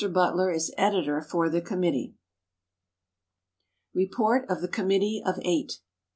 Butler 0.11 0.49
is 0.49 0.73
editor 0.79 1.21
for 1.21 1.47
the 1.47 1.61
committee. 1.61 2.15
Report 3.93 4.49
of 4.49 4.59
the 4.61 4.67
Committee 4.67 5.21
of 5.23 5.35
Eight. 5.43 5.73